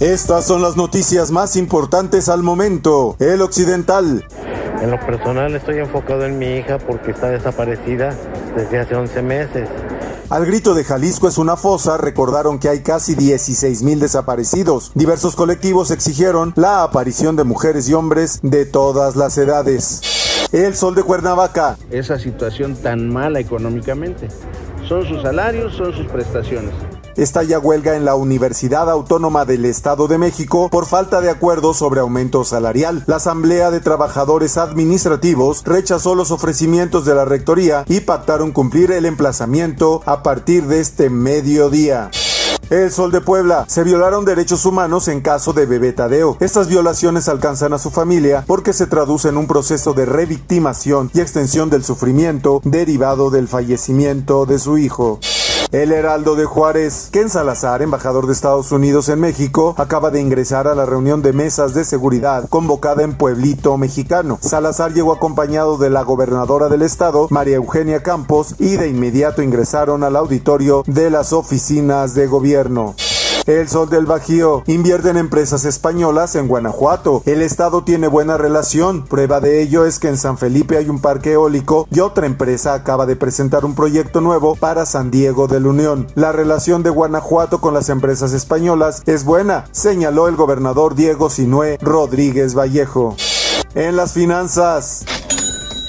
Estas 0.00 0.44
son 0.44 0.60
las 0.60 0.76
noticias 0.76 1.30
más 1.30 1.54
importantes 1.54 2.28
al 2.28 2.42
momento. 2.42 3.14
El 3.20 3.40
Occidental. 3.42 4.26
En 4.82 4.90
lo 4.90 4.98
personal 4.98 5.54
estoy 5.54 5.78
enfocado 5.78 6.24
en 6.24 6.36
mi 6.36 6.56
hija 6.56 6.78
porque 6.78 7.12
está 7.12 7.28
desaparecida 7.28 8.12
desde 8.56 8.80
hace 8.80 8.96
11 8.96 9.22
meses. 9.22 9.68
Al 10.30 10.46
grito 10.46 10.74
de 10.74 10.82
Jalisco 10.82 11.28
es 11.28 11.38
una 11.38 11.56
fosa, 11.56 11.96
recordaron 11.96 12.58
que 12.58 12.68
hay 12.68 12.82
casi 12.82 13.14
16 13.14 13.84
mil 13.84 14.00
desaparecidos. 14.00 14.90
Diversos 14.96 15.36
colectivos 15.36 15.92
exigieron 15.92 16.52
la 16.56 16.82
aparición 16.82 17.36
de 17.36 17.44
mujeres 17.44 17.88
y 17.88 17.94
hombres 17.94 18.40
de 18.42 18.66
todas 18.66 19.14
las 19.14 19.38
edades. 19.38 20.48
El 20.50 20.74
sol 20.74 20.96
de 20.96 21.04
Cuernavaca. 21.04 21.78
Esa 21.90 22.18
situación 22.18 22.74
tan 22.74 23.12
mala 23.12 23.38
económicamente. 23.38 24.26
Son 24.88 25.06
sus 25.06 25.22
salarios, 25.22 25.76
son 25.76 25.92
sus 25.92 26.06
prestaciones. 26.08 26.74
Estalla 27.16 27.60
huelga 27.60 27.94
en 27.94 28.04
la 28.04 28.16
Universidad 28.16 28.90
Autónoma 28.90 29.44
del 29.44 29.64
Estado 29.66 30.08
de 30.08 30.18
México 30.18 30.68
por 30.68 30.86
falta 30.86 31.20
de 31.20 31.30
acuerdo 31.30 31.72
sobre 31.72 32.00
aumento 32.00 32.42
salarial. 32.44 33.04
La 33.06 33.16
Asamblea 33.16 33.70
de 33.70 33.80
Trabajadores 33.80 34.56
Administrativos 34.56 35.62
rechazó 35.64 36.16
los 36.16 36.32
ofrecimientos 36.32 37.04
de 37.04 37.14
la 37.14 37.24
Rectoría 37.24 37.84
y 37.88 38.00
pactaron 38.00 38.50
cumplir 38.50 38.90
el 38.90 39.06
emplazamiento 39.06 40.02
a 40.06 40.24
partir 40.24 40.66
de 40.66 40.80
este 40.80 41.08
mediodía. 41.08 42.10
El 42.70 42.90
Sol 42.90 43.12
de 43.12 43.20
Puebla. 43.20 43.66
Se 43.68 43.84
violaron 43.84 44.24
derechos 44.24 44.64
humanos 44.64 45.06
en 45.08 45.20
caso 45.20 45.52
de 45.52 45.66
bebé 45.66 45.92
Tadeo. 45.92 46.36
Estas 46.40 46.66
violaciones 46.66 47.28
alcanzan 47.28 47.74
a 47.74 47.78
su 47.78 47.90
familia 47.90 48.42
porque 48.46 48.72
se 48.72 48.86
traduce 48.86 49.28
en 49.28 49.36
un 49.36 49.46
proceso 49.46 49.92
de 49.92 50.06
revictimación 50.06 51.10
y 51.14 51.20
extensión 51.20 51.70
del 51.70 51.84
sufrimiento 51.84 52.60
derivado 52.64 53.30
del 53.30 53.46
fallecimiento 53.46 54.46
de 54.46 54.58
su 54.58 54.78
hijo. 54.78 55.20
El 55.74 55.90
Heraldo 55.90 56.36
de 56.36 56.44
Juárez. 56.44 57.08
Ken 57.10 57.28
Salazar, 57.28 57.82
embajador 57.82 58.28
de 58.28 58.32
Estados 58.32 58.70
Unidos 58.70 59.08
en 59.08 59.18
México, 59.18 59.74
acaba 59.76 60.12
de 60.12 60.20
ingresar 60.20 60.68
a 60.68 60.76
la 60.76 60.86
reunión 60.86 61.20
de 61.20 61.32
mesas 61.32 61.74
de 61.74 61.84
seguridad 61.84 62.48
convocada 62.48 63.02
en 63.02 63.18
Pueblito 63.18 63.76
Mexicano. 63.76 64.38
Salazar 64.40 64.94
llegó 64.94 65.12
acompañado 65.12 65.76
de 65.76 65.90
la 65.90 66.02
gobernadora 66.02 66.68
del 66.68 66.82
estado, 66.82 67.26
María 67.28 67.56
Eugenia 67.56 68.04
Campos, 68.04 68.54
y 68.60 68.76
de 68.76 68.86
inmediato 68.86 69.42
ingresaron 69.42 70.04
al 70.04 70.14
auditorio 70.14 70.84
de 70.86 71.10
las 71.10 71.32
oficinas 71.32 72.14
de 72.14 72.28
gobierno. 72.28 72.94
El 73.46 73.68
Sol 73.68 73.90
del 73.90 74.06
Bajío 74.06 74.62
invierte 74.66 75.10
en 75.10 75.18
empresas 75.18 75.66
españolas 75.66 76.34
en 76.34 76.48
Guanajuato. 76.48 77.22
El 77.26 77.42
estado 77.42 77.84
tiene 77.84 78.08
buena 78.08 78.38
relación. 78.38 79.04
Prueba 79.04 79.40
de 79.40 79.60
ello 79.60 79.84
es 79.84 79.98
que 79.98 80.08
en 80.08 80.16
San 80.16 80.38
Felipe 80.38 80.78
hay 80.78 80.88
un 80.88 80.98
parque 80.98 81.32
eólico 81.32 81.86
y 81.90 82.00
otra 82.00 82.24
empresa 82.24 82.72
acaba 82.72 83.04
de 83.04 83.16
presentar 83.16 83.66
un 83.66 83.74
proyecto 83.74 84.22
nuevo 84.22 84.54
para 84.56 84.86
San 84.86 85.10
Diego 85.10 85.46
de 85.46 85.60
la 85.60 85.68
Unión. 85.68 86.06
La 86.14 86.32
relación 86.32 86.82
de 86.82 86.88
Guanajuato 86.90 87.60
con 87.60 87.74
las 87.74 87.90
empresas 87.90 88.32
españolas 88.32 89.02
es 89.04 89.24
buena, 89.24 89.66
señaló 89.72 90.26
el 90.28 90.36
gobernador 90.36 90.94
Diego 90.94 91.28
Sinué 91.28 91.76
Rodríguez 91.82 92.54
Vallejo. 92.54 93.14
En 93.74 93.96
las 93.96 94.12
finanzas. 94.12 95.04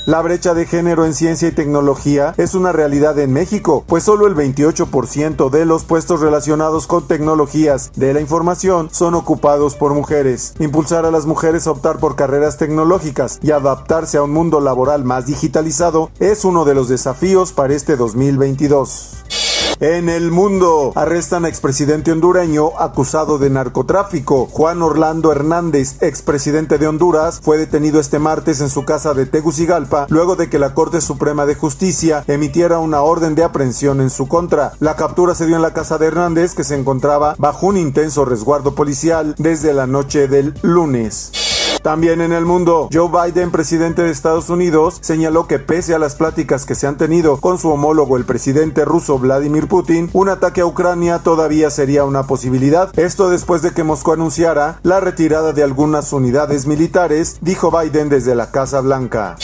La 0.05 0.21
brecha 0.21 0.53
de 0.53 0.67
género 0.67 1.03
en 1.03 1.15
ciencia 1.15 1.47
y 1.47 1.51
tecnología 1.51 2.35
es 2.37 2.53
una 2.53 2.71
realidad 2.71 3.17
en 3.17 3.33
México, 3.33 3.83
pues 3.87 4.03
solo 4.03 4.27
el 4.27 4.35
28% 4.35 5.49
de 5.49 5.65
los 5.65 5.83
puestos 5.83 6.19
relacionados 6.19 6.85
con 6.85 7.07
tecnologías 7.07 7.91
de 7.95 8.13
la 8.13 8.21
información 8.21 8.89
son 8.91 9.15
ocupados 9.15 9.73
por 9.73 9.95
mujeres. 9.95 10.53
Impulsar 10.59 11.05
a 11.05 11.11
las 11.11 11.25
mujeres 11.25 11.65
a 11.65 11.71
optar 11.71 11.97
por 11.97 12.15
carreras 12.15 12.57
tecnológicas 12.57 13.39
y 13.41 13.49
adaptarse 13.49 14.19
a 14.19 14.21
un 14.21 14.31
mundo 14.31 14.61
laboral 14.61 15.03
más 15.03 15.25
digitalizado 15.25 16.11
es 16.19 16.45
uno 16.45 16.65
de 16.65 16.75
los 16.75 16.87
desafíos 16.87 17.51
para 17.51 17.73
este 17.73 17.95
2022. 17.95 19.44
En 19.81 20.07
el 20.07 20.31
mundo, 20.31 20.93
arrestan 20.95 21.43
a 21.43 21.49
expresidente 21.49 22.13
hondureño 22.13 22.79
acusado 22.79 23.37
de 23.37 23.49
narcotráfico. 23.49 24.45
Juan 24.45 24.81
Orlando 24.81 25.33
Hernández, 25.33 26.01
expresidente 26.01 26.77
de 26.77 26.87
Honduras, 26.87 27.41
fue 27.43 27.57
detenido 27.57 27.99
este 27.99 28.17
martes 28.17 28.61
en 28.61 28.69
su 28.69 28.85
casa 28.85 29.13
de 29.13 29.25
Tegucigalpa 29.25 30.07
luego 30.09 30.37
de 30.37 30.49
que 30.49 30.59
la 30.59 30.73
Corte 30.73 31.01
Suprema 31.01 31.45
de 31.45 31.55
Justicia 31.55 32.23
emitiera 32.27 32.79
una 32.79 33.01
orden 33.01 33.35
de 33.35 33.43
aprehensión 33.43 33.99
en 33.99 34.09
su 34.09 34.29
contra. 34.29 34.71
La 34.79 34.95
captura 34.95 35.35
se 35.35 35.45
dio 35.45 35.57
en 35.57 35.61
la 35.61 35.73
casa 35.73 35.97
de 35.97 36.07
Hernández, 36.07 36.55
que 36.55 36.63
se 36.63 36.75
encontraba 36.75 37.35
bajo 37.37 37.67
un 37.67 37.75
intenso 37.75 38.23
resguardo 38.23 38.75
policial 38.75 39.35
desde 39.37 39.73
la 39.73 39.87
noche 39.87 40.29
del 40.29 40.53
lunes. 40.61 41.44
También 41.85 42.19
en 42.21 42.33
el 42.33 42.45
mundo, 42.45 42.89
Joe 42.91 43.11
Biden, 43.11 43.51
presidente 43.51 44.01
de 44.01 44.09
Estados 44.09 44.49
Unidos, 44.49 44.97
señaló 45.01 45.45
que 45.45 45.59
pese 45.59 45.93
a 45.93 45.99
las 45.99 46.15
pláticas 46.15 46.65
que 46.65 46.73
se 46.73 46.87
han 46.87 46.97
tenido 46.97 47.39
con 47.39 47.59
su 47.59 47.69
homólogo 47.69 48.17
el 48.17 48.25
presidente 48.25 48.85
ruso 48.85 49.19
Vladimir 49.19 49.67
Putin, 49.67 50.09
un 50.11 50.29
ataque 50.29 50.61
a 50.61 50.65
Ucrania 50.65 51.19
todavía 51.19 51.69
sería 51.69 52.03
una 52.03 52.23
posibilidad. 52.23 52.89
Esto 52.97 53.29
después 53.29 53.61
de 53.61 53.69
que 53.69 53.83
Moscú 53.83 54.13
anunciara 54.13 54.79
la 54.81 54.99
retirada 54.99 55.53
de 55.53 55.61
algunas 55.61 56.11
unidades 56.11 56.65
militares, 56.65 57.37
dijo 57.41 57.69
Biden 57.69 58.09
desde 58.09 58.33
la 58.33 58.49
Casa 58.49 58.81
Blanca. 58.81 59.35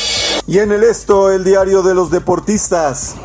Y 0.47 0.57
en 0.57 0.71
el 0.71 0.83
esto, 0.83 1.29
el 1.29 1.43
diario 1.43 1.83
de 1.83 1.93
los 1.93 2.09
deportistas. 2.09 3.17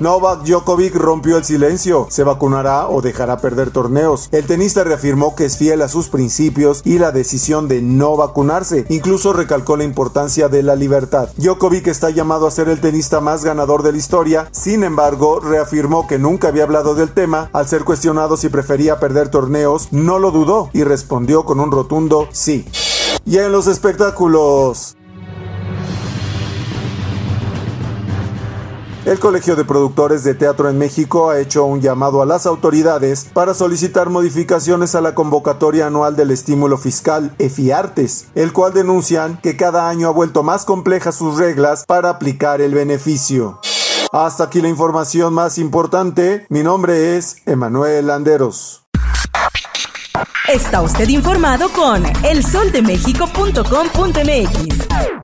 Novak 0.00 0.42
Djokovic 0.42 0.94
rompió 0.96 1.36
el 1.36 1.44
silencio. 1.44 2.08
¿Se 2.10 2.24
vacunará 2.24 2.88
o 2.88 3.00
dejará 3.00 3.38
perder 3.38 3.70
torneos? 3.70 4.28
El 4.32 4.44
tenista 4.46 4.82
reafirmó 4.82 5.36
que 5.36 5.44
es 5.44 5.56
fiel 5.56 5.82
a 5.82 5.88
sus 5.88 6.08
principios 6.08 6.82
y 6.84 6.98
la 6.98 7.12
decisión 7.12 7.68
de 7.68 7.80
no 7.80 8.16
vacunarse. 8.16 8.86
Incluso 8.88 9.32
recalcó 9.32 9.76
la 9.76 9.84
importancia 9.84 10.48
de 10.48 10.62
la 10.62 10.74
libertad. 10.74 11.28
Djokovic 11.36 11.86
está 11.86 12.10
llamado 12.10 12.46
a 12.46 12.50
ser 12.50 12.68
el 12.68 12.80
tenista 12.80 13.20
más 13.20 13.44
ganador 13.44 13.82
de 13.82 13.92
la 13.92 13.98
historia. 13.98 14.48
Sin 14.50 14.82
embargo, 14.82 15.38
reafirmó 15.38 16.08
que 16.08 16.18
nunca 16.18 16.48
había 16.48 16.64
hablado 16.64 16.94
del 16.94 17.12
tema. 17.12 17.48
Al 17.52 17.68
ser 17.68 17.84
cuestionado 17.84 18.36
si 18.36 18.48
prefería 18.48 18.98
perder 18.98 19.28
torneos, 19.28 19.88
no 19.92 20.18
lo 20.18 20.32
dudó 20.32 20.70
y 20.72 20.82
respondió 20.82 21.44
con 21.44 21.60
un 21.60 21.70
rotundo 21.70 22.28
sí. 22.32 22.66
Y 23.24 23.38
en 23.38 23.52
los 23.52 23.68
espectáculos. 23.68 24.96
El 29.04 29.18
Colegio 29.18 29.54
de 29.54 29.66
Productores 29.66 30.24
de 30.24 30.34
Teatro 30.34 30.70
en 30.70 30.78
México 30.78 31.28
ha 31.28 31.38
hecho 31.38 31.66
un 31.66 31.82
llamado 31.82 32.22
a 32.22 32.26
las 32.26 32.46
autoridades 32.46 33.26
para 33.34 33.52
solicitar 33.52 34.08
modificaciones 34.08 34.94
a 34.94 35.02
la 35.02 35.14
convocatoria 35.14 35.88
anual 35.88 36.16
del 36.16 36.30
estímulo 36.30 36.78
fiscal 36.78 37.34
EFIARTES, 37.38 38.28
el 38.34 38.54
cual 38.54 38.72
denuncian 38.72 39.38
que 39.42 39.58
cada 39.58 39.90
año 39.90 40.08
ha 40.08 40.12
vuelto 40.12 40.42
más 40.42 40.64
complejas 40.64 41.16
sus 41.16 41.36
reglas 41.36 41.84
para 41.86 42.08
aplicar 42.08 42.62
el 42.62 42.72
beneficio. 42.72 43.60
Hasta 44.10 44.44
aquí 44.44 44.62
la 44.62 44.68
información 44.68 45.34
más 45.34 45.58
importante. 45.58 46.46
Mi 46.48 46.62
nombre 46.62 47.18
es 47.18 47.42
Emanuel 47.44 48.06
Landeros. 48.06 48.86
Está 50.48 50.80
usted 50.80 51.10
informado 51.10 51.68
con 51.70 52.04
elsoldemexico.com.mx. 52.24 55.23